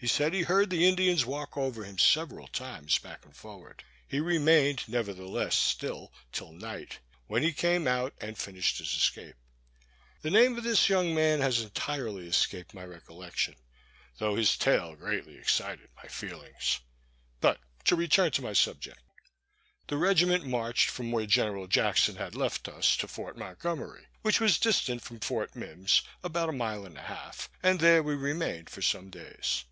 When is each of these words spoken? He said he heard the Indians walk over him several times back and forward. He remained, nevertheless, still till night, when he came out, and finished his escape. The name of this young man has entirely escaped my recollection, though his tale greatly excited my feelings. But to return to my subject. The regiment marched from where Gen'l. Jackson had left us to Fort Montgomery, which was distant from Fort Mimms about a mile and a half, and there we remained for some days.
He 0.00 0.06
said 0.06 0.32
he 0.32 0.42
heard 0.42 0.70
the 0.70 0.86
Indians 0.86 1.26
walk 1.26 1.56
over 1.56 1.82
him 1.82 1.98
several 1.98 2.46
times 2.46 2.96
back 3.00 3.24
and 3.24 3.34
forward. 3.34 3.82
He 4.06 4.20
remained, 4.20 4.84
nevertheless, 4.86 5.56
still 5.56 6.12
till 6.30 6.52
night, 6.52 7.00
when 7.26 7.42
he 7.42 7.52
came 7.52 7.88
out, 7.88 8.14
and 8.20 8.38
finished 8.38 8.78
his 8.78 8.94
escape. 8.94 9.34
The 10.22 10.30
name 10.30 10.56
of 10.56 10.62
this 10.62 10.88
young 10.88 11.16
man 11.16 11.40
has 11.40 11.62
entirely 11.62 12.28
escaped 12.28 12.72
my 12.74 12.84
recollection, 12.84 13.56
though 14.18 14.36
his 14.36 14.56
tale 14.56 14.94
greatly 14.94 15.36
excited 15.36 15.88
my 15.96 16.06
feelings. 16.08 16.78
But 17.40 17.60
to 17.86 17.96
return 17.96 18.30
to 18.30 18.42
my 18.42 18.52
subject. 18.52 19.00
The 19.88 19.96
regiment 19.96 20.46
marched 20.46 20.90
from 20.90 21.10
where 21.10 21.26
Gen'l. 21.26 21.66
Jackson 21.66 22.14
had 22.14 22.36
left 22.36 22.68
us 22.68 22.96
to 22.98 23.08
Fort 23.08 23.36
Montgomery, 23.36 24.06
which 24.22 24.40
was 24.40 24.60
distant 24.60 25.02
from 25.02 25.18
Fort 25.18 25.56
Mimms 25.56 26.02
about 26.22 26.48
a 26.48 26.52
mile 26.52 26.86
and 26.86 26.96
a 26.96 27.02
half, 27.02 27.50
and 27.64 27.80
there 27.80 28.00
we 28.04 28.14
remained 28.14 28.70
for 28.70 28.80
some 28.80 29.10
days. 29.10 29.64